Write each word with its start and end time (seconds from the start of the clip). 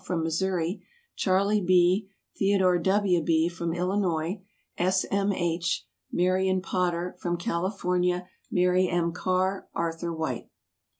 From 0.03 0.23
Missouri 0.23 0.83
Charlie 1.15 1.61
B., 1.61 2.09
Theodore 2.35 2.79
W. 2.79 3.21
B. 3.21 3.47
From 3.47 3.71
Illinois 3.71 4.41
S. 4.75 5.05
M. 5.11 5.31
H., 5.31 5.85
Marion 6.11 6.59
Potter. 6.59 7.15
From 7.19 7.37
California 7.37 8.27
Mary 8.49 8.87
M. 8.89 9.11
Carr, 9.11 9.67
Arthur 9.75 10.11
White. 10.11 10.49